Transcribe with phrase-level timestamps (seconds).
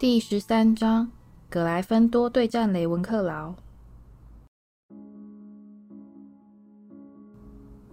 [0.00, 1.10] 第十三章：
[1.50, 3.54] 葛莱芬多对战雷文克劳。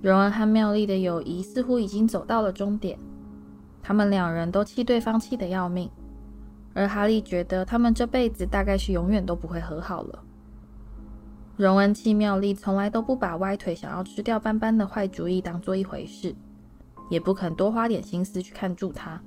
[0.01, 2.97] 荣恩和妙丽的友谊似乎已经走到了终点，
[3.83, 5.91] 他们两人都气对方气得要命，
[6.73, 10.23] 而哈利觉得他们这辈子大概是永远都不会和好了。
[11.57, 16.33] 荣恩气妙丽从来都不把歪腿想要吃掉斑斑的坏主意当做一回事，
[17.09, 19.21] 也不肯多花点心思去看住他。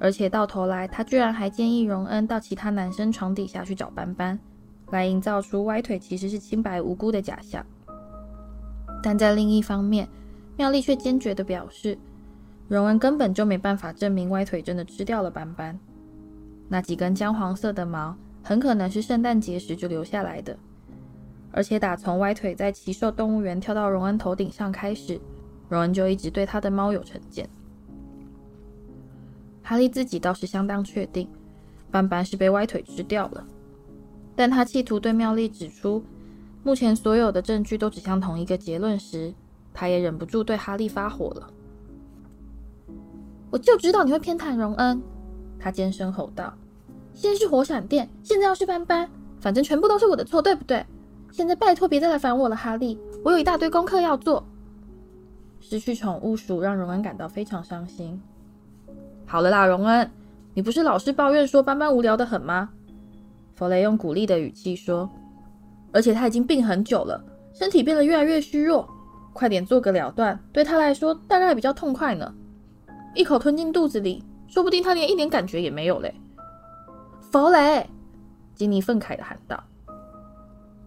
[0.00, 4.38] 而且到头来，他居然还建议荣恩到其他男生床底下去找斑斑，
[4.90, 7.64] 来营造出歪腿其实是清白无辜的假象。
[9.02, 10.08] 但在另一方面，
[10.56, 11.98] 妙丽却坚决地表示，
[12.68, 15.78] 荣恩根本就没办法证明歪腿真的吃掉了斑斑。
[16.68, 20.56] 那几根姜黄色的毛很可能是圣诞节时就留下来的，
[21.50, 25.20] 而且打从歪腿在奇兽动物园跳到荣恩头顶上开始，
[25.68, 27.48] 荣恩就一直对他的猫有成见。
[29.68, 31.28] 哈利自己倒是相当确定，
[31.90, 33.46] 斑斑是被歪腿吃掉了，
[34.34, 36.02] 但他企图对妙丽指出，
[36.64, 39.34] 目前所有的证据都指向同一个结论时，
[39.74, 41.50] 他也忍不住对哈利发火了。
[43.50, 45.02] 我就知道你会偏袒荣恩，
[45.58, 46.54] 他尖声吼道
[47.12, 49.06] ：“先是火闪电，现在要是斑斑，
[49.38, 50.82] 反正全部都是我的错，对不对？
[51.30, 54.42] 现在拜托别再来烦我了，哈利，我有一大堆功课要做。”
[55.60, 58.18] 失去宠物鼠让荣恩感到非常伤心。
[59.30, 60.10] 好了啦，荣恩，
[60.54, 62.70] 你不是老是抱怨说斑斑无聊得很吗？
[63.54, 65.10] 弗雷用鼓励的语气说，
[65.92, 68.88] 而且他已经病很久了，身体变得越来越虚弱，
[69.34, 72.32] 快点做个了断，对他来说大概比较痛快呢。
[73.14, 76.14] 一口吞进肚子里，说不定他连一点感觉也没有嘞。
[77.30, 77.86] 弗雷，
[78.54, 79.62] 金妮愤慨地喊道：“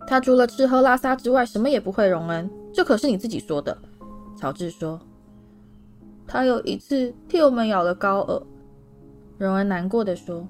[0.07, 3.77] 他除了吃喝拉撒之外，什么也不会。”荣恩，这可是你自己说的。
[4.35, 4.99] 乔治说。
[6.31, 8.41] 他有一次替我们咬了高尔，
[9.37, 10.47] 荣恩难过的说：“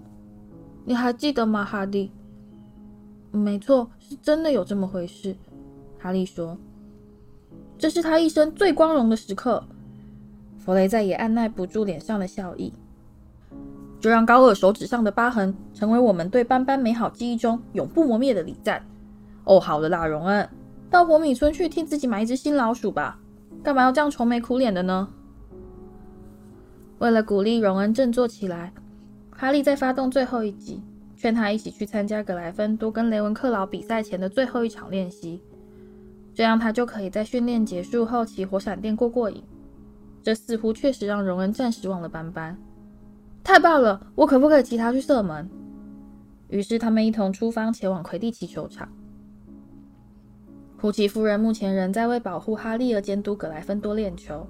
[0.85, 2.11] 你还记得吗，哈利
[3.33, 5.35] ？”“没错，是真的有这么回事。”
[5.97, 6.55] 哈利说
[7.79, 9.63] ：“这是他一生最光荣的时刻。”
[10.63, 12.71] 弗雷再也按捺不住脸上的笑意，
[13.99, 18.85] 就让高尔手指上的疤痕成为我们对斑斑美好记忆中永不磨灭的礼赞。
[19.45, 20.47] 哦，好了啦，荣恩，
[20.91, 23.19] 到活米村去替自己买一只新老鼠吧，
[23.63, 25.11] 干嘛要这样愁眉苦脸的呢？
[27.01, 28.71] 为了鼓励荣恩振作起来，
[29.31, 30.83] 哈利在发动最后一击，
[31.17, 35.41] 劝他一起去参加格莱芬多跟雷文克劳比赛前的最后一场练习，
[36.31, 39.41] 这样他就可以在训练结束后骑火闪电过过瘾。
[40.21, 42.55] 这似乎确实让荣恩暂时忘了斑斑。
[43.43, 45.49] 太棒了，我可不可以骑他去射门？
[46.49, 48.87] 于是他们一同出发前往魁地奇球场。
[50.77, 54.45] 胡奇夫人目前仍在为保护哈利而监督格莱芬多练球。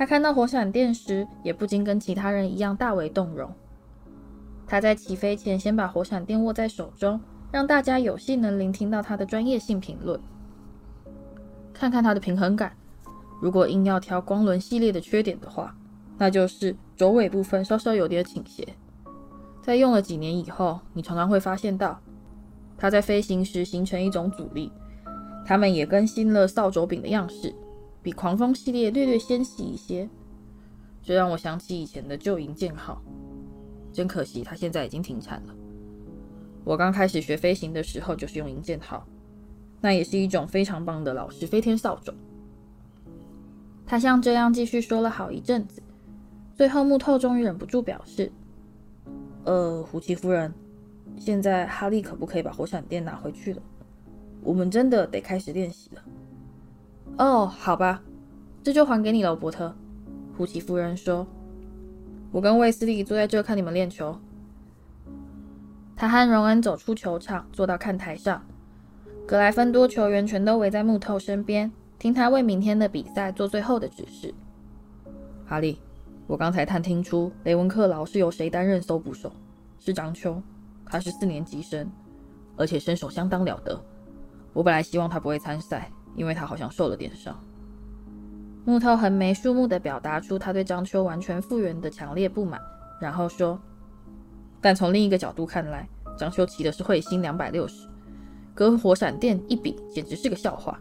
[0.00, 3.52] 他看到火闪电时，也不禁跟其他人一样大为动容。
[4.66, 7.20] 他在起飞前先把火闪电握在手中，
[7.52, 10.18] 让大家有幸能聆听到他的专业性评论。
[11.74, 12.74] 看看他的平衡感，
[13.42, 15.76] 如果硬要挑光轮系列的缺点的话，
[16.16, 18.66] 那就是轴尾部分稍稍有点倾斜。
[19.60, 22.00] 在用了几年以后，你常常会发现到，
[22.78, 24.72] 它在飞行时形成一种阻力。
[25.44, 27.54] 他们也更新了扫帚柄的样式。
[28.02, 30.08] 比狂风系列略略纤细一些，
[31.02, 33.02] 这让我想起以前的旧银箭号。
[33.92, 35.54] 真可惜，它现在已经停产了。
[36.64, 39.04] 我刚开始学飞行的时候就是用银箭号，
[39.80, 42.14] 那也是一种非常棒的老式飞天扫帚。
[43.84, 45.82] 他像这样继续说了好一阵子，
[46.54, 48.30] 最后木头终于忍不住表示
[49.44, 50.54] ：“呃，胡奇夫人，
[51.16, 53.62] 现在哈利可不可以把火闪电拿回去了？
[54.42, 56.04] 我们真的得开始练习了。”
[57.18, 58.02] 哦，好吧，
[58.62, 59.74] 这就还给你了，伯特。
[60.36, 61.26] 胡奇夫人说
[62.32, 64.18] ：“我跟卫斯理坐在这看你们练球。”
[65.94, 68.42] 他和荣恩走出球场，坐到看台上。
[69.26, 74.32] 格莱芬多球员全都围在木头身边，听他为明天的比赛做最后的指示。
[75.46, 75.78] 哈利，
[76.26, 79.30] 我刚才探听出雷文克劳是由谁担任搜捕手？
[79.78, 80.42] 是张秋，
[80.86, 81.90] 他是四年级生，
[82.56, 83.78] 而且身手相当了得。
[84.52, 85.90] 我本来希望他不会参赛。
[86.14, 87.38] 因为他好像受了点伤。
[88.64, 92.60] 木头横眉竖目地表达出他对张秋完全复原的强烈不满，
[93.00, 93.58] 然后说
[94.60, 97.88] ：“但从另一个角度看来，张秋骑的是彗星两百六十，
[98.54, 100.78] 跟火闪电一比，简直是个笑话。”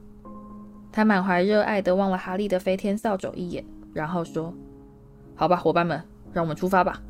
[0.92, 4.54] 他满怀热爱地望了哈利的飞天扫帚一眼，然后说
[5.34, 6.04] ：“好吧，伙伴们，
[6.34, 7.02] 让我们出发吧。”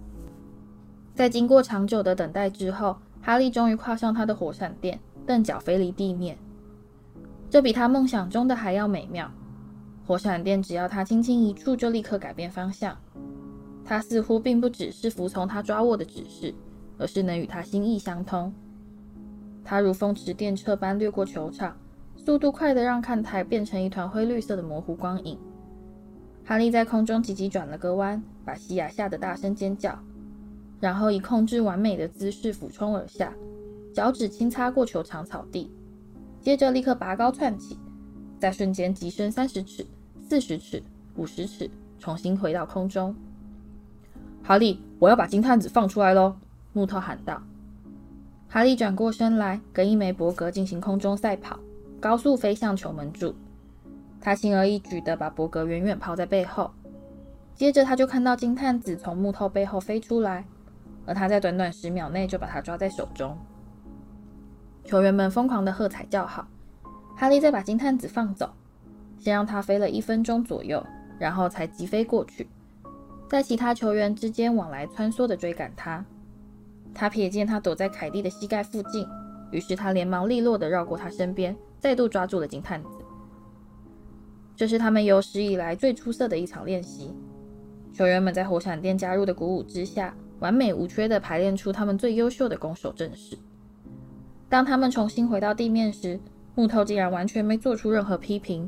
[1.15, 6.37] 在经过长久的等待之后，哈利终于跨上他的火闪电，蹬脚飞离地面。
[7.49, 9.29] 这比他梦想中的还要美妙。
[10.05, 12.95] 火闪电只要他轻轻一触，就立刻改变方向。
[13.83, 16.53] 他似乎并不只是服从他抓握的指示，
[16.97, 18.53] 而是能与他心意相通。
[19.63, 21.75] 他如风驰电掣般掠过球场，
[22.15, 25.37] 速度快得让看台变成一团灰绿色的模糊光影。
[26.45, 29.97] 哈利在空中急急转了个弯，把西亚吓得大声尖叫，
[30.79, 33.31] 然后以控制完美的姿势俯冲而下，
[33.93, 35.71] 脚趾轻擦过球场草地，
[36.41, 37.77] 接着立刻拔高窜起，
[38.39, 39.85] 在瞬间急升三十尺、
[40.21, 40.81] 四十尺、
[41.15, 41.69] 五十尺，
[41.99, 43.13] 重新回到空中。
[44.41, 46.35] 哈利，我要把金探子放出来喽！
[46.71, 47.41] 木头喊道。
[48.47, 51.59] 哈利转过身来，跟一枚伯格进行空中赛跑，
[51.99, 53.35] 高速飞向球门柱。
[54.21, 56.71] 他轻而易举地把伯格远远抛在背后，
[57.53, 60.45] 接着他就看到金探子从木头背后飞出来，
[61.05, 63.37] 而他在短短十秒内就把他抓在手中。
[64.89, 66.47] 球员们疯狂地喝彩叫好。
[67.15, 68.49] 哈利再把金探子放走，
[69.19, 70.83] 先让他飞了一分钟左右，
[71.19, 72.47] 然后才急飞过去，
[73.29, 76.03] 在其他球员之间往来穿梭地追赶他。
[76.91, 79.07] 他瞥见他躲在凯蒂的膝盖附近，
[79.51, 82.89] 于是他连忙利落地绕过他身边，再度抓住了金探子。
[84.55, 87.13] 这是他们有史以来最出色的一场练习。
[87.93, 93.37] 球员们在火闪电加入的鼓舞之下，完美无缺地排练出他们最优秀的攻守阵势。
[94.49, 96.19] 当他们重新回到地面时，
[96.55, 98.67] 木头竟然完全没做出任何批评，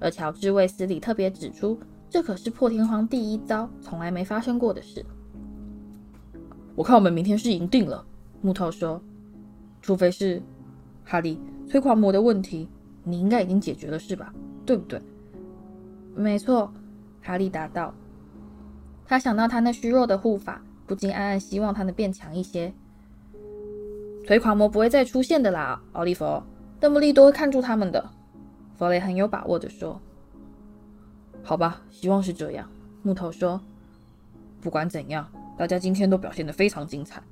[0.00, 1.78] 而乔治·卫斯理特别指出，
[2.10, 5.06] 这可是破天荒第一遭，从来没发生过的事。
[6.74, 8.04] 我看我们明天是赢定了，
[8.42, 9.00] 木头说，
[9.80, 10.42] 除非是
[11.04, 12.68] 哈利催狂魔的问题，
[13.04, 14.34] 你应该已经解决了，是吧？
[14.66, 15.00] 对不对？
[16.16, 16.72] 没错，
[17.22, 17.94] 哈利答道。
[19.06, 22.74] 他想到他那虚弱的护法，不禁暗暗希望他能变强一些。
[24.28, 26.42] 腿狂魔不会再出现的啦，奥利弗，
[26.78, 28.10] 邓布利多会看住他们的。
[28.76, 29.98] 弗雷很有把握地说。
[31.42, 32.70] 好吧，希望是这样。
[33.02, 33.58] 木头说。
[34.60, 35.26] 不管怎样，
[35.56, 37.22] 大家今天都表现得非常精彩。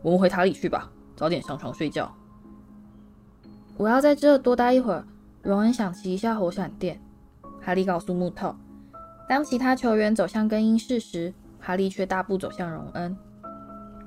[0.00, 2.14] 我们回塔里去吧，早点上床睡觉。
[3.76, 5.04] 我要在这多待一会儿。
[5.42, 7.00] 荣恩想骑一下火闪电，
[7.60, 8.54] 哈利告诉木头。
[9.28, 13.16] 当其他球员走向更衣室时，哈利却大步走向荣恩。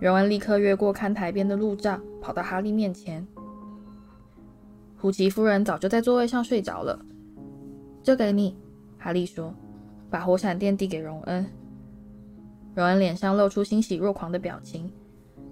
[0.02, 3.26] 荣恩立刻越过看台边的路障，跑到哈利面前。
[4.98, 7.00] 胡奇夫人早就在座位上睡着了，
[8.02, 8.58] 这给你，
[8.98, 9.54] 哈利说，
[10.10, 11.46] 把火闪电递给荣恩。
[12.74, 14.92] 荣恩脸上露出欣喜若狂的表情，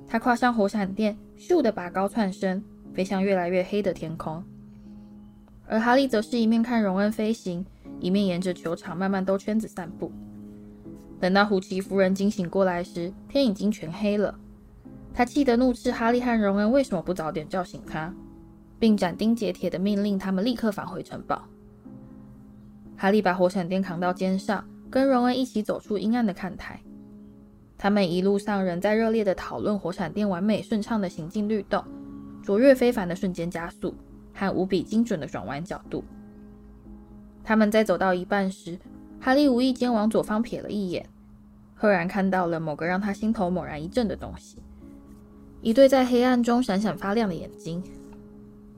[0.08, 4.44] 他跨上火闪电，咻的拔高窜身，飞向越来越黑的天空。
[5.68, 7.64] 而哈利则是一面看荣恩飞行，
[8.00, 10.12] 一面沿着球场慢慢兜圈子散步。
[11.20, 14.38] 等到胡奇夫人惊醒过来时，天已经全黑了。
[15.14, 18.14] 他气得怒斥哈利和荣恩为什么不早点叫醒他，
[18.80, 21.44] 并斩钉截铁地命令他们立刻返回城堡。
[22.96, 26.80] 哈利把火闪电扛到肩上，跟荣恩一起走出阴暗的看台。
[27.78, 31.84] 他们一路上仍在热烈地讨论火闪电完美顺畅的行进律动，
[32.42, 33.94] 卓越非凡的瞬间加速。
[34.32, 36.02] 和无比精准的转弯角度。
[37.44, 38.80] 他们在走到一半时，
[39.22, 41.08] 哈利无意间往左方瞥了一眼，
[41.76, 44.58] 赫然看到了某个让他心头猛然一震的东西——
[45.62, 47.84] 一对在黑暗中闪闪发亮的眼睛。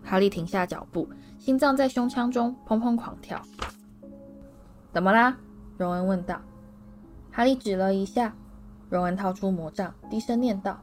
[0.04, 3.40] 哈利停下脚步，心脏在胸腔中砰砰狂跳。
[4.92, 5.38] “怎么啦？”
[5.78, 6.42] 荣恩问道。
[7.32, 8.36] 哈利指了一下，
[8.90, 10.82] 荣恩掏出魔杖，低声念道：“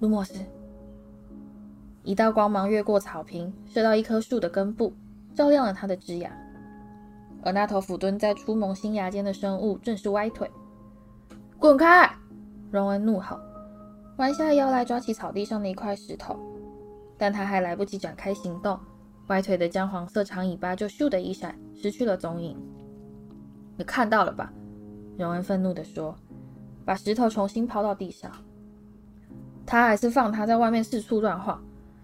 [0.00, 0.34] 卢莫斯。”
[2.04, 4.94] 一道光芒越过草坪，射到一棵树的根部，
[5.34, 6.30] 照亮了它的枝桠。
[7.42, 10.50] 而那头俯蹲在出萌新芽间的生物正是歪腿。
[11.58, 12.10] 滚开！
[12.70, 13.38] 荣恩怒吼，
[14.16, 16.38] 弯下腰来抓起草地上的一块石头。
[17.16, 18.78] 但他还来不及展开行动，
[19.26, 22.56] 歪腿的姜黄色长尾巴就咻的一闪，失去了踪影。
[23.76, 24.52] 你看到了吧？
[25.16, 26.14] 荣恩愤怒地说，
[26.84, 28.30] 把石头重新抛到地上。
[29.66, 31.60] 他还是放他在外面四处乱晃。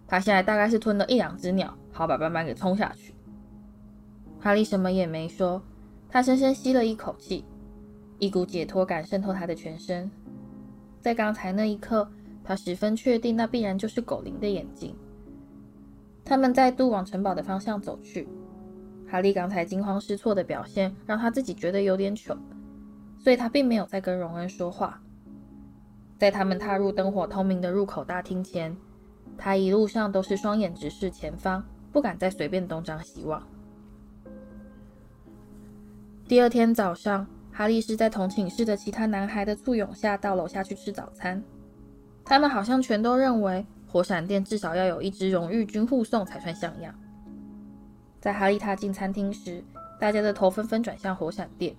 [0.08, 3.13] 他现在大概是吞了一两只鸟，好把斑斑给冲下去。
[4.44, 5.62] 哈利什么也没说，
[6.06, 7.46] 他深深吸了一口气，
[8.18, 10.10] 一股解脱感渗透他的全身。
[11.00, 12.06] 在刚才那一刻，
[12.44, 14.94] 他十分确定那必然就是狗灵的眼睛。
[16.26, 18.28] 他们再度往城堡的方向走去。
[19.08, 22.36] 哈利刚才惊慌失措的表现让他自己觉得有点糗，
[23.18, 25.00] 所以他并没有再跟荣恩说话。
[26.18, 28.76] 在他们踏入灯火通明的入口大厅前。
[29.38, 33.42] 他一路上都是双眼直视前方，不敢再随便东张西望。
[36.26, 41.42] 第二天早上，哈利是在同寝室的其他男孩的簇拥下到楼下去吃早餐。
[42.24, 46.94] 他们好像全都认为火闪电至少要有一支荣誉军护送才算像样。
[48.22, 49.62] 在哈利踏进餐厅时，
[50.00, 51.76] 大家的头纷纷转向火闪电，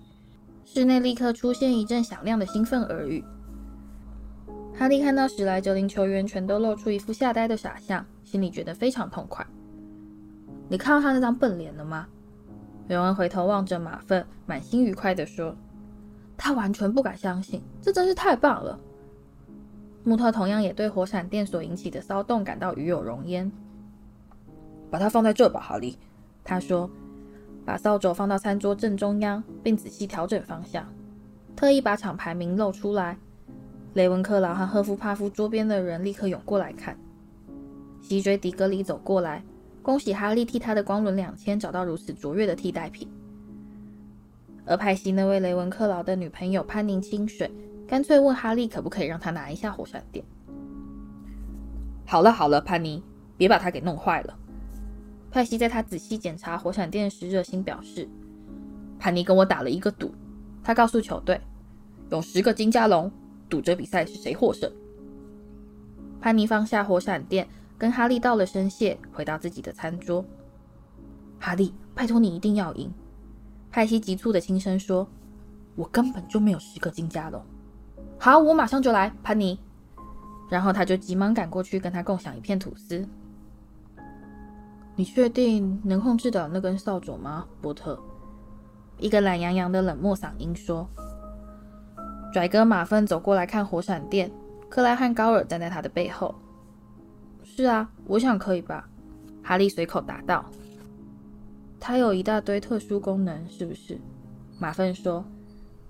[0.64, 3.24] 室内立刻出现一阵响亮的兴奋耳语。
[4.78, 9.44] 哈利看到史莱哲林球员全都露出一副吓呆的傻相，心里觉得非常痛快。
[10.68, 12.06] 你看到他那张笨脸了吗？
[12.88, 15.56] 荣恩回头望着马粪，满心愉快地说
[16.38, 18.78] ：“他完全不敢相信，这真是太棒了。”
[20.04, 23.50] 穆特同样也对火闪电所引起的骚动感到与有荣焉。
[24.88, 25.98] 把它放在这吧，哈利，
[26.44, 26.88] 他说，
[27.64, 30.86] 把扫帚放到餐桌正中央，并仔细调整方向，
[31.56, 33.18] 特意把厂牌名露出来。
[33.94, 36.96] 雷文克劳和赫夫帕夫桌边的人立刻涌过来看。
[38.00, 39.42] 西追迪格里走过来。
[39.86, 43.06] 恭喜哈利替他的光轮两千找到如此卓越的替代品，
[44.64, 47.48] 而派西那位雷文克劳的女朋友潘宁清水
[47.86, 50.24] 干脆问哈利可不可以让他拿一下火闪电。
[52.04, 53.00] 好了好了，潘妮，
[53.36, 54.36] 别把它给弄坏了。
[55.30, 58.08] 派西在他仔细检查火闪电时热心表示，
[58.98, 60.12] 潘妮跟我打了一个赌，
[60.64, 61.40] 他告诉球队，
[62.10, 63.08] 用十个金加龙
[63.48, 64.68] 赌这比赛是谁获胜。
[66.20, 67.46] 潘妮放下火闪电。
[67.78, 70.24] 跟哈利道了声谢，回到自己的餐桌。
[71.38, 72.92] 哈利，拜托你一定要赢！
[73.70, 75.06] 派西急促的轻声说
[75.76, 77.42] ：“我根本就没有十个金加龙。”
[78.18, 79.58] 好，我马上就来，潘妮。
[80.48, 83.06] 然后他就急忙赶过去，跟他共享一片吐司。
[84.94, 88.00] 你确定能控制得了那根扫帚吗，波特？
[88.98, 90.88] 一个懒洋洋的冷漠嗓音说。
[92.32, 94.30] 拽哥马粪走过来看火闪电，
[94.70, 96.34] 克莱和高尔站在他的背后。
[97.56, 98.86] 是啊，我想可以吧。
[99.42, 100.44] 哈利随口答道。
[101.80, 103.98] 它有一大堆特殊功能，是不是？
[104.58, 105.24] 马粪说，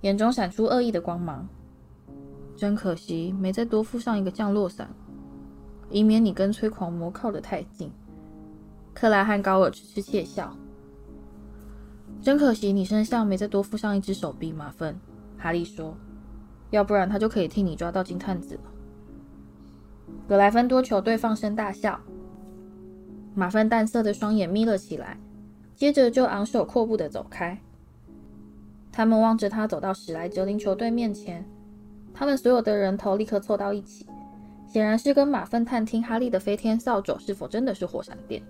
[0.03, 1.49] 眼中闪出恶意的光芒。
[2.57, 4.89] 真可惜，没再多附上一个降落伞，
[5.91, 7.91] 以免你跟催狂魔靠得太近。
[8.95, 10.57] 克莱和高尔痴痴窃笑。
[12.23, 14.97] 真可惜，你身上没再多附上一只手臂，马粪。
[15.37, 15.97] 哈利说，
[16.71, 18.61] 要不然他就可以替你抓到金探子了。
[20.29, 22.01] 格莱芬多球队放声大笑，
[23.35, 25.19] 马粪淡色的双眼眯了起来，
[25.75, 27.59] 接着就昂首阔步地走开。
[28.91, 31.45] 他们望着他走到史莱哲林球队面前，
[32.15, 34.07] 他们所有的人头立刻凑到一起，
[34.67, 38.43] 显然是跟马粪探听哈利的飞天扫帚是否真的是火闪电。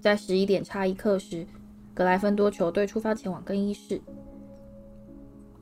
[0.00, 1.46] 在十一点差一刻时，
[1.92, 4.00] 格莱芬多球队出发前往更衣室。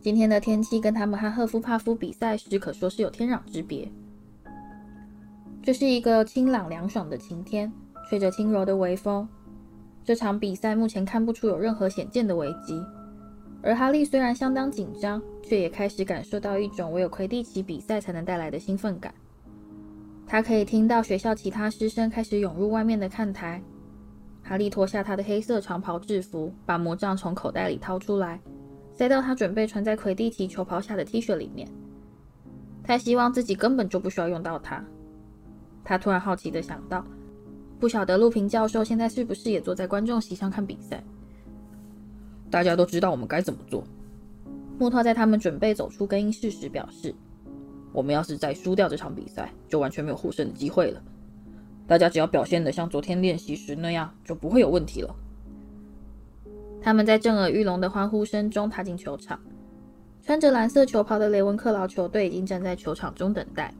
[0.01, 3.91] 今天的天气跟他们和赫夫帕夫比赛时可说是有天壤之别。
[5.65, 7.73] 这是一个清朗凉爽的晴天，
[8.07, 9.27] 吹着轻柔的微风。
[10.05, 12.79] 这场比赛目前看不出有任何显见的危机，
[13.63, 19.15] 而哈利虽然相当紧张，却也开始感受到一种唯有魁地奇比赛才能带来的兴奋感。
[20.27, 23.63] 他可以听到学校其他师生开始涌入外面的看台。
[24.43, 28.39] 哈利脱下他的黑色长袍制服，把魔杖从口袋里掏出来，
[28.93, 31.67] 塞到他准备穿在魁地奇球袍下的 T 恤里面。
[32.83, 34.85] 他希望自己根本就不需要用到它。
[35.85, 37.05] 他突然好奇地想到，
[37.79, 41.05] 不晓得陆平教授现在是不是也坐在观众席上看比赛？
[42.51, 43.85] 大家都知道我们该怎么做。
[44.79, 47.15] 穆特在他们准备走出更衣室时表示
[47.93, 51.03] ：“我们要是再输掉这场比赛，就完全没有获胜的机会了。
[51.87, 55.15] 大家只要表现得像昨天练习时那样，就不会有问题了。”
[56.81, 59.39] 他们在震耳欲聋的欢呼声中踏进球场，
[60.23, 63.73] 穿着蓝色球袍的雷文克劳球队已经站在球场中等待。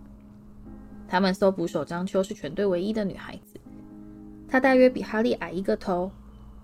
[1.07, 3.61] 他们搜捕手张秋是全队唯一的女孩子，
[4.49, 6.11] 她大约比哈利矮一个头，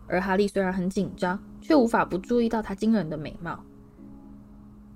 [0.07, 3.59] 而哈利虽然很紧张，却无法不注意到她惊人的美貌。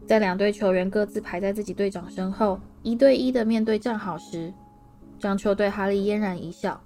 [0.06, 4.52] 在两队球员各自排在自己队长身后，一对一的面对站好时，
[5.18, 6.80] 张秋对哈利嫣然一笑，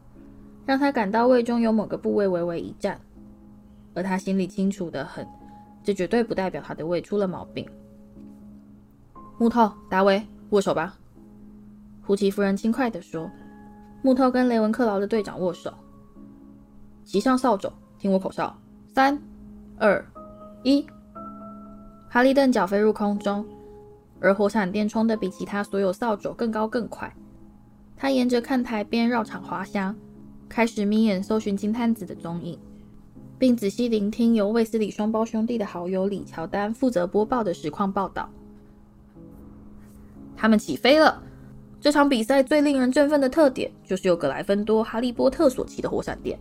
[0.67, 3.01] 让他感到胃中有某个部位微微一颤，
[3.95, 5.27] 而他心里清楚得很，
[5.83, 7.67] 这绝对不代表他的胃出了毛病。
[9.39, 10.98] 木头、达维，握手吧。
[12.09, 13.31] 胡奇夫人轻快地说
[14.01, 15.71] ：“木头跟雷文克劳的队长握手，
[17.05, 18.59] 骑上扫帚，听我口哨，
[18.95, 19.21] 三、
[19.77, 20.03] 二、
[20.63, 20.87] 一。”
[22.09, 23.45] 哈利蹬脚飞入空中，
[24.21, 27.15] 而火闪电冲得比其他所有扫帚更高更快。
[27.95, 29.95] 他沿着看台边绕场滑翔，
[30.49, 32.59] 开始眯眼搜寻金探子的踪影，
[33.39, 38.31] 并仔细聆听由卫斯理双胞兄弟的好友李乔丹负责播报的实况报道。
[40.35, 41.25] 他们起飞了。
[41.81, 46.39] 这场比赛最令人振奋的特点，就是由格莱芬多哈利波特所骑的火闪电。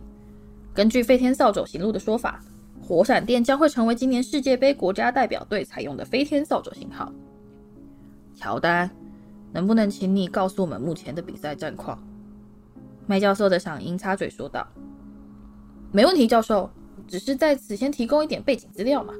[0.74, 2.40] 根据飞天扫帚行路的说法，
[2.80, 7.12] 火闪电将会成为今年世界杯国家代表队采用的飞天扫帚型号。
[8.34, 8.90] 乔丹，
[9.52, 12.02] 能不能请你告诉我们目前的比赛战况？
[13.06, 14.66] 麦教授的嗓音插嘴说道
[15.92, 16.68] ：“没问题，教授，
[17.06, 19.14] 只是在此先提供一点背景资料嘛。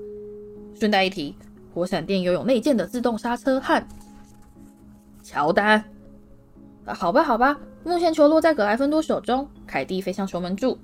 [0.75, 1.34] 顺带一提，
[1.72, 3.82] 火闪电拥有内建的自动刹车和。”
[5.22, 5.84] 乔丹。
[6.95, 9.49] 好吧，好吧，目前球落在葛莱芬多手中。
[9.66, 10.78] 凯蒂飞向球门柱，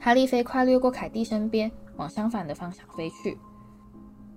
[0.00, 3.38] 哈利飞快掠过凯蒂身边，往相反的方向飞去，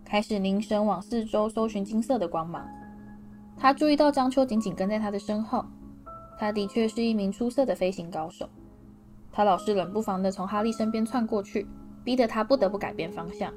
[0.06, 2.68] 开始凝神往四周搜寻金色的光芒。
[3.58, 5.66] 他注意到张秋紧紧跟在他的身后，
[6.38, 8.48] 他的确是一名出色的飞行高手。
[9.32, 11.68] 他老是冷不防地从哈利身边窜过去，
[12.04, 13.52] 逼得他不得不改变方向。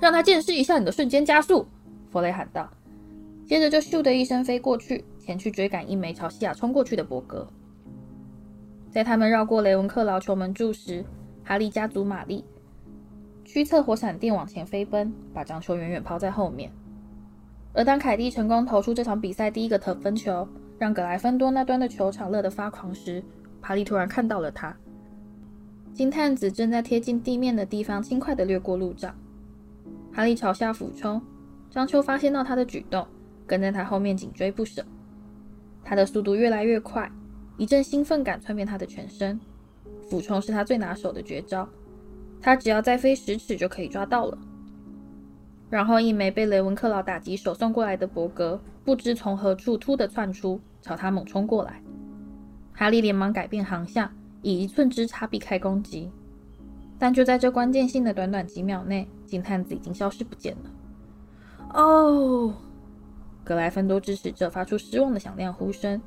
[0.00, 1.66] 让他见识一下你的瞬间加速！
[2.10, 2.68] 弗雷喊道。
[3.48, 7.48] 接着就咻的一声飞过去，前去追赶一枚朝西亚冲过去的博格。
[8.90, 11.02] 在他们绕过雷文克劳球门柱时，
[11.42, 12.44] 哈利加足马力，
[13.46, 16.70] 驱策火闪电往前飞奔，把张秋远远抛在后面。
[17.72, 20.46] 而当凯蒂成功投出这场比赛第一个得分球，
[20.78, 23.24] 让格莱芬多那端的球场乐得发狂时，
[23.62, 24.76] 哈利突然看到了他。
[25.94, 29.14] 金探子正在贴近地面的地方轻快地掠过路障。
[30.12, 31.22] 哈利朝下俯冲，
[31.70, 33.06] 张秋发现到他的举动。
[33.48, 34.84] 跟在他后面紧追不舍，
[35.82, 37.10] 他的速度越来越快，
[37.56, 39.40] 一阵兴奋感窜遍他的全身。
[40.08, 41.68] 俯冲是他最拿手的绝招，
[42.40, 44.38] 他只要再飞十尺就可以抓到了。
[45.68, 51.82] 然后一枚被雷文克劳打击手送过来的博格，不知从何处突的窜出，朝他猛冲过来。
[52.72, 56.10] 哈利连忙改变航向，以一寸之差避开攻击。
[56.98, 60.70] 但就在这关键性的短短几秒内，金探子已经消失不见了。
[61.74, 62.54] 哦。
[63.48, 65.98] 格莱芬多支持者发出失望的响亮呼声，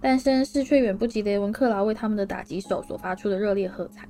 [0.00, 4.06] 但声势却远不及雷文克劳为他们的打击手所发出的热烈喝彩。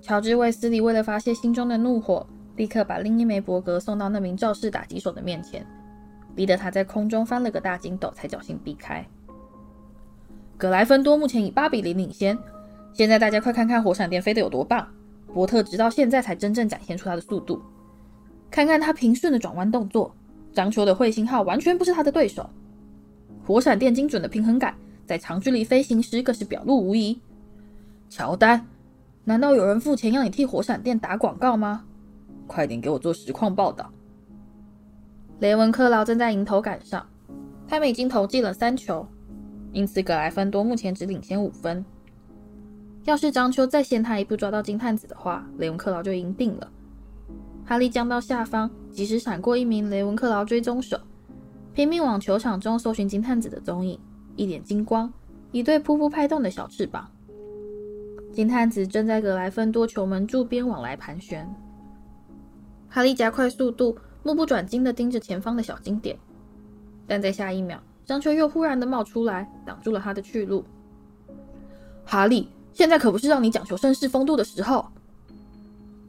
[0.00, 5.66] 乔治·卫斯理为了发泄心中的怒火，立刻把另一枚博格送到那名肇事打击手的面前，
[6.36, 9.04] 逼得他在空中翻了个大筋斗，才侥幸避开。
[10.56, 12.38] 格莱芬多目前以八比零领先。
[12.92, 14.86] 现在大家快看看火闪电飞得有多棒！
[15.34, 17.60] 伯特直到现在才真正展现出他的速度，
[18.52, 20.14] 看看他平顺的转弯动作。
[20.58, 22.50] 张秋的彗星号完全不是他的对手，
[23.46, 24.74] 火闪电精准的平衡感
[25.06, 27.20] 在长距离飞行时更是表露无遗。
[28.08, 28.66] 乔丹，
[29.22, 31.84] 难道有人付钱要你替火闪电打广告吗？
[32.48, 33.88] 快点给我做实况报道。
[35.38, 37.06] 雷文克劳正在迎头赶上，
[37.68, 39.06] 他们已经投进了三球，
[39.72, 41.84] 因此格莱芬多目前只领先五分。
[43.04, 46.68] 要是张秋再先他一步抓到金探子的话，雷文克劳就赢定了。
[47.68, 50.98] 哈利降到下方，及时闪过一名雷文克劳追踪手，
[51.74, 54.00] 拼命往球场中搜寻金探子的踪影。
[54.36, 55.12] 一点金光，
[55.52, 57.06] 一对噗噗拍动的小翅膀。
[58.32, 61.46] 金探子正在格莱芬多球门柱边往来盘旋。
[62.88, 66.16] 哈利加快速度，目不转睛地盯着前方的小金点。
[67.06, 70.64] 但在下一秒，张秋又忽然地冒出来，挡住了他的去路。
[72.06, 74.86] 哈利，现在可不是让你讲求绅士风度的时候。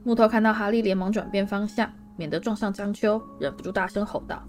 [0.03, 4.41] 木头看到哈利连忙转变方向，免得撞上张秋，忍不住大声吼道：“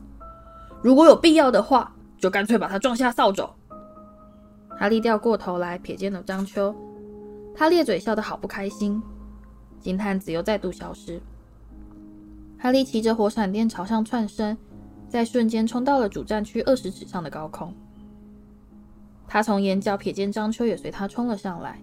[0.82, 3.48] 如果有必要的话，就干脆把他撞下扫帚。”
[4.78, 6.74] 哈利掉过头来瞥见了张秋，
[7.54, 9.02] 他咧嘴笑得好不开心。
[9.80, 11.20] 金探子又再度消失。
[12.58, 14.56] 哈利骑着火闪电朝上窜升，
[15.08, 17.74] 在瞬间冲到了主战区二十尺上的高空。
[19.26, 21.80] 他从眼角瞥见张秋也随他冲了上来，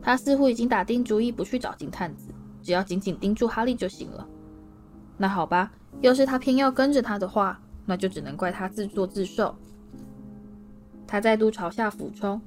[0.00, 2.28] 他似乎已经打定主意不去找金探子。
[2.62, 4.26] 只要紧紧盯住哈利就行了。
[5.18, 9.54] 那好吧，要是他偏要跟着他的话，那就只能怪他自作自受。
[11.06, 12.40] 他再度朝下俯冲，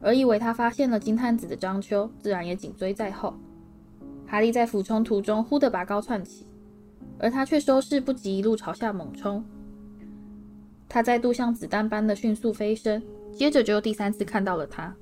[0.00, 3.34] 而以为他发现了金探子的张秋，自然也紧追在后。
[4.26, 6.46] 哈利在俯冲途中忽地拔高窜起，
[7.18, 9.44] 而他却收势不及，一路朝下猛冲。
[10.88, 13.02] 他再度像子弹般的迅速飞升，
[13.32, 14.94] 接着就第三次看到了他。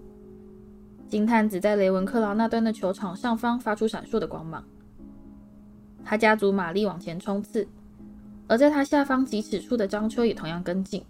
[1.08, 4.62] 金探子在雷文克劳那端的球场上方发出闪烁的光芒，
[6.04, 7.66] 他加足马力往前冲刺，
[8.46, 11.02] 而在他下方几尺处的张秋也同样跟进，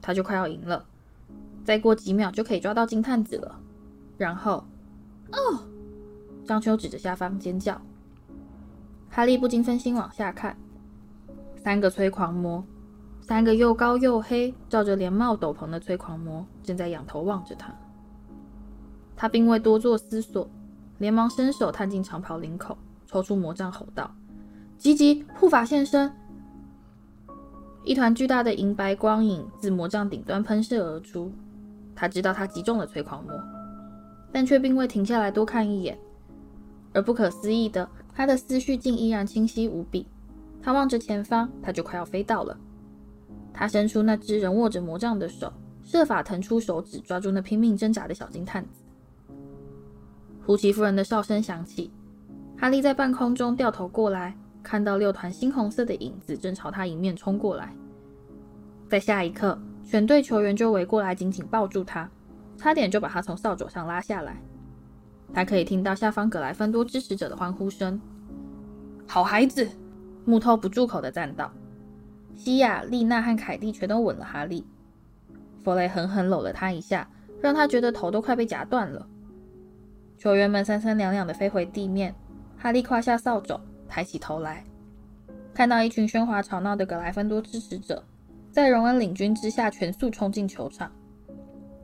[0.00, 0.84] 他就快要赢了，
[1.64, 3.58] 再过几秒就可以抓到金探子了。
[4.16, 4.64] 然后，
[5.32, 5.66] 哦！
[6.44, 7.80] 张秋指着下方尖叫。
[9.10, 10.56] 哈利不禁分心往下看，
[11.56, 12.64] 三个催狂魔，
[13.20, 17.74] 三个又高又黑、罩着连帽斗篷的催狂魔正在仰头望着他。
[19.22, 20.50] 他并未多做思索，
[20.98, 24.12] 连忙伸手探进长袍领口，抽出魔杖，吼道
[24.76, 26.12] ：“吉吉，护法现身！”
[27.86, 31.30] 一团巨大的银白光影自魔杖顶端喷射而出。
[31.94, 33.40] 他知道他击中了催狂魔，
[34.32, 35.96] 但却并未停下来多看一眼。
[36.92, 40.04] 而不可思议的，他的思绪竟依然清晰无比。
[40.60, 42.58] 他望着前方，他就快要飞到了。
[43.52, 48.81] 他伸出那只仍握着魔杖的手，设法腾出手指，抓住那拼命挣扎的小金探子。
[50.44, 51.90] 胡奇夫人的哨声响起，
[52.58, 57.72] 哈利在半空中掉头过来，看到六团猩红色的影子正朝他迎面冲过来。
[58.88, 62.10] 在下一刻，全队球员就围过来，紧紧抱住他，
[62.56, 64.42] 差点就把他从扫帚上拉下来。
[65.32, 68.00] 他可以听到下方格莱芬多支持者的欢呼声。
[69.06, 69.68] 好孩子，
[70.24, 71.50] 木头不住口的赞道。
[72.34, 74.66] 西亚、丽娜和凯蒂全都吻了哈利。
[75.62, 77.08] 弗雷狠狠搂了他一下，
[77.40, 79.06] 让他觉得头都快被夹断了。
[80.22, 82.14] 球员们三三两两的飞回地面。
[82.56, 83.58] 哈利胯下扫帚，
[83.88, 84.62] 抬起头来，
[85.52, 88.04] 看到一群喧哗吵闹的格莱芬多支持者，
[88.52, 90.92] 在荣恩领军之下全速冲进球场。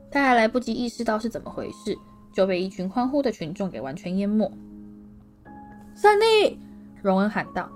[0.09, 1.93] 他还来不及意识到是怎么回事。
[2.31, 4.49] 就被一群欢呼的群众给完全淹没。
[5.95, 6.57] 胜利！
[7.01, 7.69] 荣恩喊道，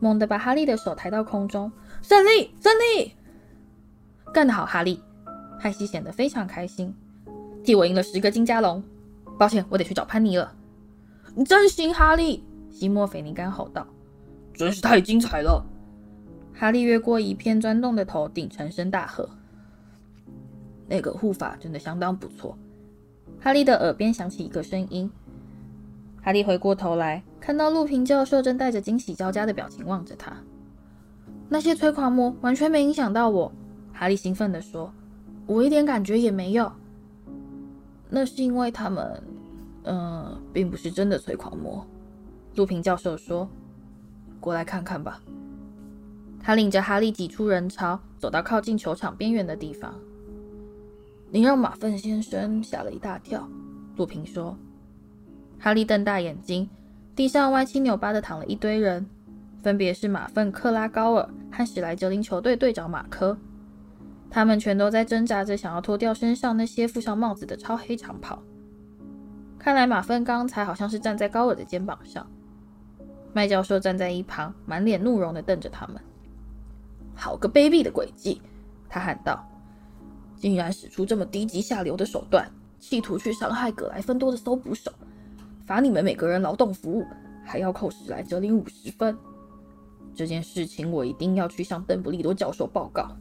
[0.00, 1.70] 猛地把哈利的手抬到空中。
[2.02, 2.50] 胜利！
[2.60, 3.12] 胜利！
[4.34, 5.00] 干得好，哈利！
[5.60, 6.92] 派西显得非常开心，
[7.64, 8.82] 替我赢了十个金加龙。
[9.40, 10.52] 抱歉，我得去找潘妮了。
[11.34, 12.44] 你真行，哈利！
[12.70, 13.86] 西莫·菲尼甘吼道。
[14.52, 15.64] 真是太精彩了！
[16.52, 19.26] 哈利越过一片钻洞的头顶，沉声大喝
[20.86, 22.54] ：“那个护法真的相当不错。”
[23.40, 25.10] 哈利的耳边响起一个声音。
[26.20, 30.36] 哈利回过头来，看到路平教授正带着惊喜交加的表情望着他。
[31.48, 33.50] 那些催狂魔完全没影响到我，
[33.94, 34.92] 哈利兴奋地说
[35.48, 36.70] ：“我一点感觉也没有。
[38.10, 39.22] 那是因为他们，
[39.84, 41.86] 嗯、呃，并不是真的催狂魔。”
[42.56, 43.48] 路平教授说
[44.40, 45.22] ：“过来看看吧。”
[46.42, 49.94] 他领着哈利挤出人潮，走到靠近球场边缘的地方。
[51.30, 53.48] 你让马粪先生吓了一大跳，
[53.96, 54.56] 陆平说。
[55.58, 56.68] 哈利瞪大眼睛，
[57.14, 59.06] 地上歪七扭八的躺了一堆人，
[59.62, 63.36] 分别是马粪克拉高尔和史莱哲林球队队长马科。
[64.30, 68.40] 他们全都在挣扎着想要脱掉身上那些附上帽子的超黑长袍。
[69.58, 72.26] 看来马粪刚才好像是站在高尔的肩膀上。
[73.32, 76.00] 麦教授站在一旁，满脸怒容地瞪着他们。
[77.14, 78.40] 好个卑鄙的诡计！
[78.88, 79.46] 他喊道。
[80.36, 84.90] 竟然使出这么低级下流的手段，企图去伤害格莱芬多的搜捕手，
[85.66, 87.04] 罚你们每个人劳动服务，
[87.44, 89.14] 还要扣史莱哲林五十分。
[90.14, 93.14] 这件事情我一定要去向邓布利多教授报告。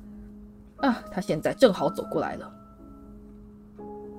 [0.81, 2.51] 啊，他现在正好走过来了。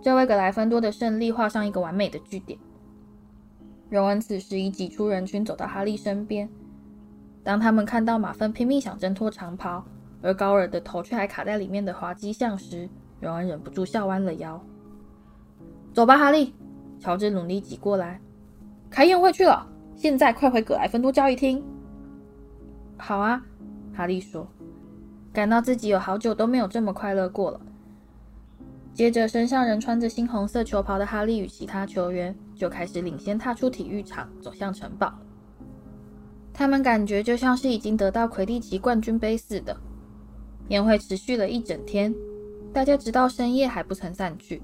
[0.03, 2.59] 这位格莱芬多的胜利画上一个完美的句点。
[3.89, 6.49] 荣恩此时已挤出人群，走到哈利身边。
[7.43, 9.85] 当他们看到马粪拼命想挣脱长袍，
[10.23, 12.89] 而高尔的头却还卡在里面的滑稽相时，
[13.21, 14.63] 荣恩忍不住笑弯了腰。
[15.93, 16.55] 走吧，哈利。
[16.99, 18.21] 乔治努力挤过来。
[18.91, 21.65] 开宴会去了，现在快回葛莱芬多交谊厅。
[22.99, 23.43] 好啊，
[23.95, 24.47] 哈利说，
[25.33, 27.61] 感到自己有好久都没有这么快乐过了。
[28.93, 35.15] 接着，身上仍穿着猩红色球袍的哈利与其他球员就开始领先踏出体育场，走向城堡。
[36.53, 39.77] 他们感觉就像是已经得到魁地奇冠军杯似的。
[40.69, 42.15] 宴会持续了一整天，
[42.73, 44.61] 大家直到深夜还不曾散去。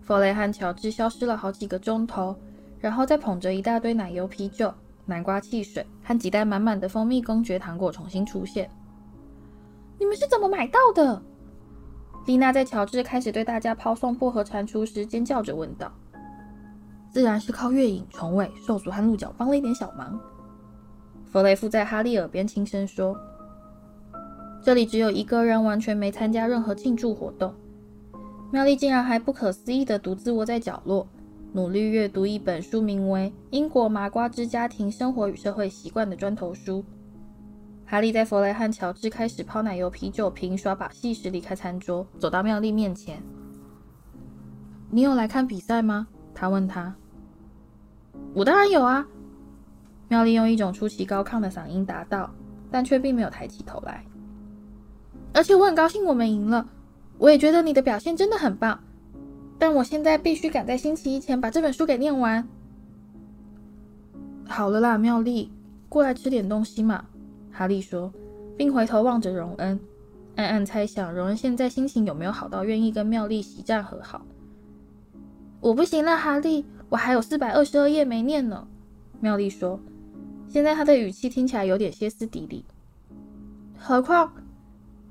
[0.00, 2.34] 弗雷和乔治消失了好几个钟头，
[2.80, 4.72] 然后再捧着一大堆奶油啤酒、
[5.04, 8.68] 南瓜汽水和几袋满满的蜂蜜公爵糖果重新出现。
[9.98, 11.22] 你们是怎么买到的？
[12.26, 15.92] 丽娜在乔治开始对大家抛送薄荷蟾蜍时尖叫着问道。
[17.10, 20.18] 自然是靠月影、虫尾、兽族和鹿角帮了一点小忙。
[21.26, 23.16] 弗雷夫在哈利耳边轻声说。
[24.62, 27.54] 这里只有一个人完全没参加任何庆祝活动。
[28.50, 31.06] 妙丽竟然还不可思议地独自窝在角落，
[31.52, 36.82] 努力阅读一本书名为《英国麻瓜之家庭生活与社会习惯》的砖头书。
[37.94, 43.22] 哈利在弗雷和乔治开始抛奶油啤酒瓶、耍把戏时离开餐桌，走到妙丽面前。
[44.90, 46.92] “你有来看比赛吗？”他问他。
[48.34, 49.06] “我当然有啊。”
[50.10, 52.28] 妙丽用一种出奇高亢的嗓音答道，
[52.68, 54.04] 但却并没有抬起头来。
[55.32, 56.66] 而且我很高兴我们赢了，
[57.18, 58.76] 我也觉得你的表现真的很棒。
[59.56, 62.44] 但我现在必须赶在星期一前把这本书给念完。
[64.48, 65.52] 好了啦，妙丽，
[65.88, 67.04] 过来吃点东西嘛。
[67.56, 68.12] 哈利说，
[68.56, 69.78] 并回头望着荣恩，
[70.34, 74.26] 暗暗猜想荣恩现在心情有没有好到愿意跟妙丽席战和好。
[75.60, 78.66] 我不行了，哈利，我还有四百二十二页没念呢。
[79.20, 79.78] 妙丽说，
[80.48, 82.64] 现在她的语气听起来有点歇斯底里。
[83.78, 84.32] 何况。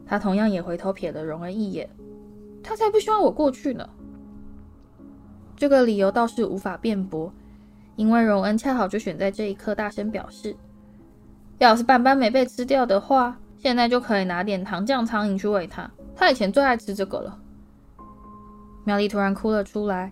[0.06, 1.90] 他同样也回头瞥了荣恩一眼，
[2.62, 3.90] 他才不希望我过去呢。
[5.56, 7.32] 这个理由倒是无法辩驳，
[7.96, 10.58] 因为荣恩恰好就选在这一刻大声表示
[11.60, 15.90] ：“要是斑斑没被吃掉的话，现在就可以拿点糖酱苍蝇去喂它。
[16.16, 17.40] 它以前最爱吃这个了。
[18.86, 20.12] 妙丽突然哭了出来，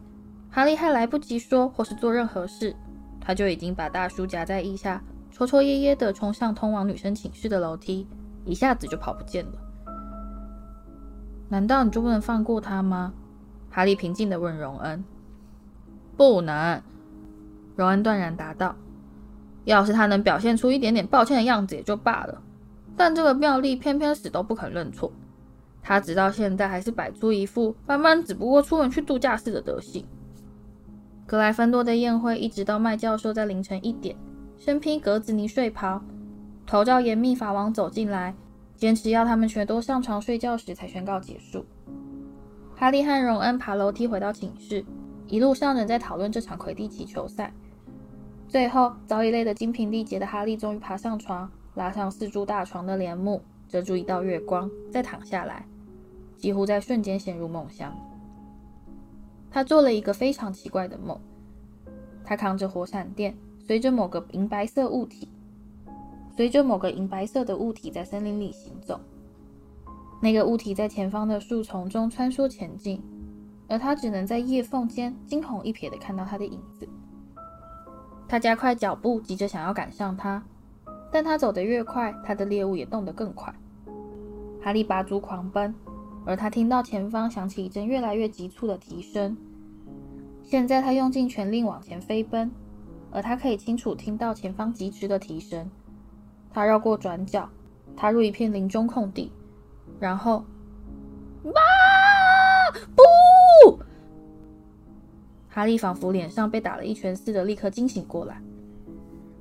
[0.49, 2.75] 哈利还来不及说或是做任何事，
[3.19, 8.07] 他就已经把大叔夹在腋下，戳戳噎噎的冲上通往女生寝室的楼梯，
[8.45, 9.51] 一下子就跑不见了。
[11.49, 13.13] 难道你就不能放过他吗？
[13.69, 15.03] 哈利平静的问荣恩。
[16.15, 16.81] 不能，
[17.75, 18.75] 荣恩断然答道。
[19.65, 22.41] 要是他能表现出一点点抱歉的样子也就罢了，
[22.97, 25.11] 但这个妙丽偏偏死都不肯认错。
[25.83, 30.05] 他直到现在还是摆出一副班班只不过出门去度假似的德行。
[31.25, 34.15] 格莱芬多的宴会一直到麦教授在凌晨一点，
[34.57, 36.01] 身披格子呢睡袍，
[36.67, 38.35] 头罩严密法王走进来，
[38.75, 41.65] 坚持要他们全都上床睡觉时才宣告结束。
[42.75, 44.83] 哈利和荣恩爬楼梯回到寝室，
[45.27, 47.53] 一路上仍在讨论这场魁地奇球赛。
[48.51, 55.65] 最后，早已累得精疲力竭的哈利终于爬上床，拉上四柱大床的帘幕，遮住一道月光，再躺下来，
[56.35, 57.97] 几乎在瞬间陷入梦乡。
[59.49, 61.17] 他做了一个非常奇怪的梦，
[62.25, 63.33] 他扛着火闪电，
[63.65, 65.29] 随着某个银白色物体，
[66.35, 68.99] 随着某个银白色的物体在森林里行走。
[70.21, 73.01] 那个物体在前方的树丛中穿梭前进，
[73.69, 76.85] 而他只能在叶缝间惊鸿一瞥地看到他的影子。
[78.31, 80.41] 他加快脚步，急着想要赶上他，
[81.11, 83.53] 但他走得越快，他的猎物也动得更快。
[84.63, 85.75] 哈利拔足狂奔，
[86.25, 89.35] 而他听到前方响起一阵越来越急促的蹄声。
[90.43, 92.49] 现在他用尽全力往前飞奔，
[93.11, 95.69] 而他可以清楚听到前方疾驰的蹄声。
[96.53, 97.49] 他绕过转角，
[97.97, 99.29] 踏入一片林中空地，
[99.99, 100.45] 然后，
[101.43, 101.51] 妈，
[102.95, 103.03] 不！
[105.53, 108.41] 哈利仿佛脸上被打了一拳似的，立刻惊醒过来。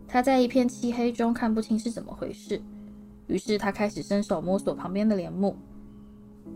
[0.08, 2.60] 他在一片漆黑中看不清是怎么回事，
[3.28, 5.56] 于是他开始伸手摸索旁边的帘幕。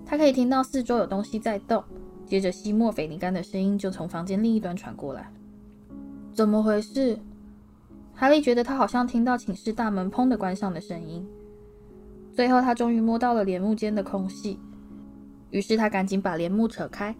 [0.04, 1.84] 他可以听到四周有东西在动，
[2.26, 5.30] 接着吸墨菲尼干的声音就从房间另一端传过来。
[6.32, 7.16] 怎么回事？
[8.12, 11.24] 哈利觉得他好像听到寝室大门“砰”的关上的声音。
[12.32, 14.58] 最后，他终于摸到了帘幕间的空隙，
[15.50, 17.14] 于是他赶紧把帘幕扯开。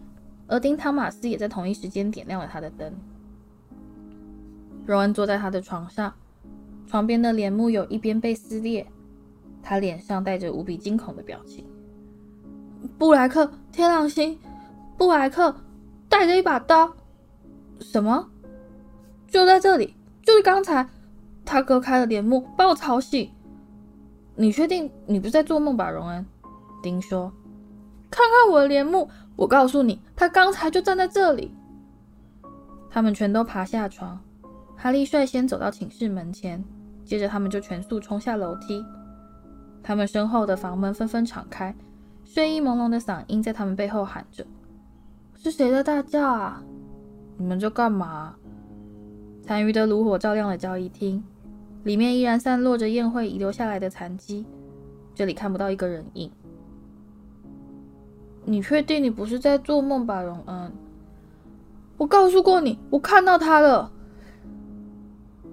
[0.47, 2.93] 而丁·汤马斯也在同一时间点亮了他的灯。
[4.85, 6.13] 荣恩坐在他的床上，
[6.85, 8.85] 床边的帘幕有一边被撕裂，
[9.63, 11.65] 他脸上带着无比惊恐的表情。
[12.99, 14.37] 布莱克，天狼星，
[14.95, 15.55] 布莱克
[16.07, 16.93] 带着一把刀。
[17.79, 18.29] 什么？
[19.27, 20.87] 就在这里，就是刚才，
[21.43, 23.31] 他割开了帘幕，把我吵醒。
[24.35, 26.25] 你确定你不是在做梦吧，荣恩？
[26.83, 27.33] 丁说。
[28.11, 29.09] 看看我的帘幕。
[29.35, 31.51] 我告诉你，他刚才就站在这里。
[32.89, 34.19] 他们全都爬下床，
[34.77, 36.63] 哈利率先走到寝室门前，
[37.03, 38.83] 接着他们就全速冲下楼梯。
[39.83, 41.75] 他们身后的房门纷纷敞开，
[42.23, 44.45] 睡意朦胧的嗓音在他们背后喊着
[45.35, 46.63] ：“是谁在大叫啊？
[47.37, 48.35] 你们在干嘛？”
[49.43, 51.23] 残余的炉火照亮了交易厅，
[51.83, 54.45] 里面依然散落着宴会遗留下来的残迹，
[55.13, 56.31] 这里看不到一个人影。
[58.45, 60.71] 你确定你不是在做梦吧，荣恩？
[61.97, 63.91] 我告诉过你，我看到他了。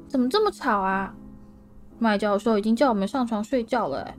[0.09, 1.15] 怎么这么吵啊？
[1.99, 4.03] 麦教授已经叫我们上床睡觉了。
[4.03, 4.15] 哎，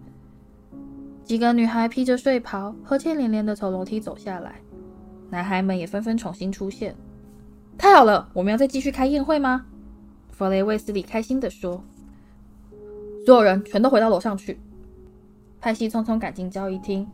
[1.23, 4.55] 几个女孩披着睡袍，呵欠连连的从楼梯走下来。
[5.29, 6.95] 男孩们也纷纷重新出现。
[7.77, 9.65] 太好了，我们要再继续开宴会吗？
[10.31, 11.83] 弗雷·卫斯理开心地说。
[13.25, 14.59] 所有人全都回到楼上去。
[15.61, 17.07] 派西匆匆赶进交易厅。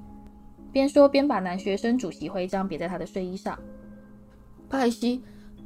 [0.71, 3.57] 边说边把男学生主席徽章别在他的睡衣上。
[4.69, 5.23] 派西，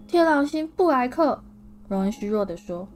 [0.08, 1.44] 天狼星，布莱克，
[1.90, 2.88] 荣恩虚弱地说，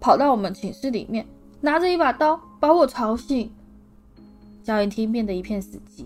[0.00, 1.26] 跑到我们寝室里面，
[1.60, 3.52] 拿着一把刀把我吵醒。
[4.62, 6.04] 教研厅变得一片死寂。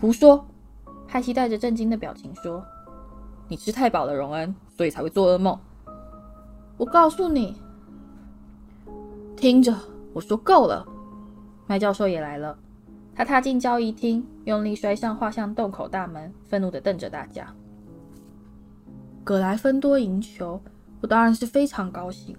[0.00, 0.44] 胡说！
[1.06, 2.62] 派西带着震惊的表情说
[3.48, 5.58] ：“你吃太饱了，荣恩，所以才会做噩梦。”
[6.76, 7.56] 我告诉你，
[9.36, 9.74] 听着，
[10.12, 10.86] 我说够了。
[11.66, 12.58] 麦教授也来了。
[13.18, 17.52] 他踏进交易厅，用力摔上画像洞口大门，愤怒地瞪着大家。
[19.24, 20.62] 葛莱芬多赢球，
[21.00, 22.36] 我当然是非常高兴，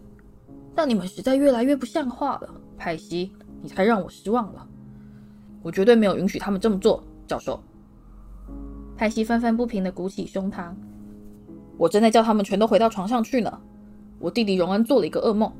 [0.74, 4.65] 但你们实在越来越不像话了，派西，你太让我失望了。
[5.62, 7.62] 我绝对没有允许他们这么做，教授。
[8.96, 10.74] 派西愤愤不平地鼓起胸膛。
[11.78, 13.60] 我正在叫他们全都回到床上去呢。
[14.18, 15.52] 我弟弟荣恩做了一个噩梦。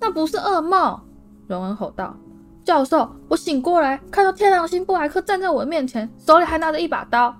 [0.00, 0.98] 那不是噩梦，
[1.46, 2.16] 荣恩吼道。
[2.64, 7.34] 教授，我醒过来，看到天狼星布莱克站在我的面前，手里还拿着一把刀。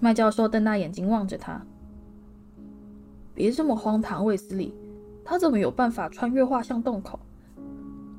[0.00, 1.60] 麦教授瞪大眼睛望着他。
[3.34, 4.74] 别这么荒唐，卫斯理，
[5.24, 7.18] 他怎么有办法穿越画像洞口？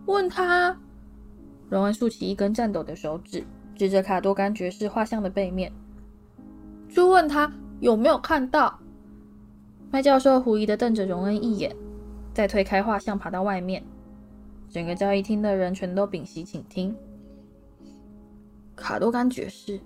[0.05, 0.77] 问他。
[1.69, 3.43] 荣恩竖起一根颤抖的手指，
[3.75, 5.71] 指着卡多甘爵士画像的背面，
[6.88, 8.79] 就问他有没有看到。
[9.91, 11.75] 麦教授狐疑地瞪着荣恩一眼，
[12.33, 13.83] 再推开画像，爬到外面。
[14.69, 16.95] 整个交易厅的人全都屏息倾听。
[18.75, 19.79] 卡多甘爵士，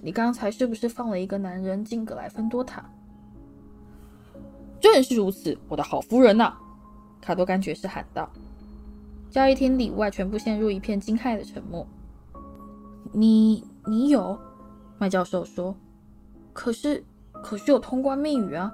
[0.00, 2.84] 你刚才是不是放了一个男人进格莱芬多塔？
[4.80, 6.52] 正是如此，我的好夫人呐！
[7.20, 8.28] 卡多甘爵士喊道。
[9.30, 11.86] 交易厅里外全部陷入一片惊骇的沉默。
[13.12, 14.38] 你你有？
[14.98, 15.74] 麦教授说。
[16.52, 18.72] 可是可是有通关密语啊！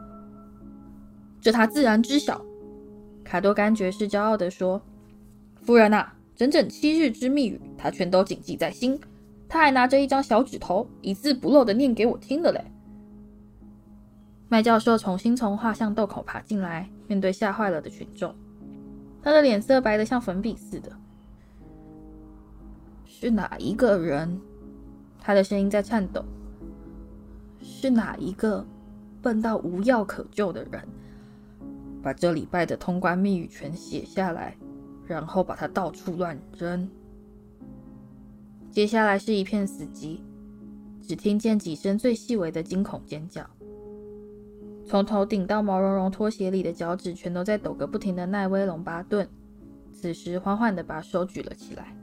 [1.40, 2.44] 这他自然知晓。
[3.24, 4.82] 卡多甘爵士骄傲地说
[5.62, 8.98] ：“夫人呐，整整七日之密语，他全都谨记在心。
[9.48, 12.64] 他还拿着一张小纸头，一字不漏的念给我听的嘞。”
[14.48, 18.34] 麦教授重新从画像洞口爬进来，面对吓坏了的群众，
[19.22, 20.90] 他的脸色白得像粉笔似的。
[23.04, 24.40] 是哪一个人？
[25.20, 26.24] 他的声音在颤抖。
[27.60, 28.66] 是哪一个
[29.20, 30.82] 笨到无药可救的人？
[32.02, 34.56] 把这礼拜的通关密语全写下来，
[35.10, 36.88] 然后把它到处乱扔。
[38.70, 40.20] 接下来是一片死寂，
[41.02, 43.44] 只听见几声最细微的惊恐尖叫。
[44.86, 49.28] 从头顶到毛茸茸拖鞋里的脚趾全都在抖个不停的奈威·龙巴顿，
[49.92, 51.96] 此时缓缓地把手举了起来。